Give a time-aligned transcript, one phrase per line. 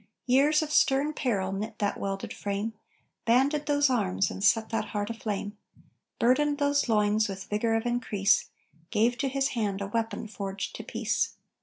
[0.25, 2.73] Years of stern peril knit that welded frame,
[3.25, 5.55] Banded those arms and set that heart aflame,
[6.17, 8.49] Burdened those loins with vigor of increase,
[8.89, 11.35] Gave to his hand a weapon forged to peace.